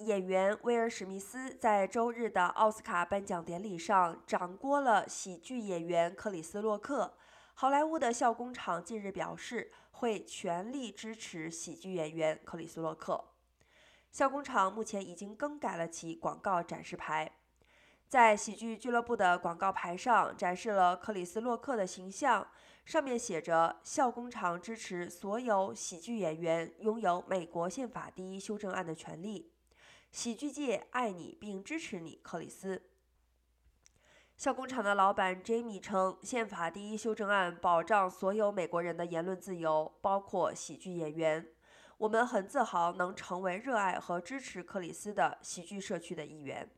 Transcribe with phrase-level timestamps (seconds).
[0.00, 7.14] 演员威尔·史密斯在周日的奥斯卡颁奖典礼上掌掴了喜剧演员克里斯·洛克。
[7.54, 13.24] 好莱坞的笑工厂近日表示，会全力支持喜剧演员克里斯·洛克。
[14.10, 17.30] 笑工厂目前已经更改了其广告展示牌，
[18.08, 22.46] 在喜剧俱乐部的广告牌上展示了克里斯·洛克的形象，
[22.84, 29.52] 上面写着：“笑工厂支持所有喜剧演员拥有美国宪法第一修正案的权利。
[30.14, 32.80] 喜剧界爱你并支持你，克里斯。”
[34.38, 41.44] 笑工厂的老板 Jamie 称，宪法第一修正案保障所有美国人的言论自由，包括喜剧演员。
[41.98, 46.70] 我们很自豪能成为热爱和支持克里斯的喜剧社区的一员。